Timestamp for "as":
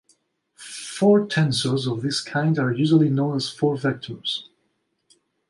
3.35-3.51